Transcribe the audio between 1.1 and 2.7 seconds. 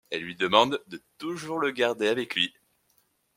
toujours le garder avec lui.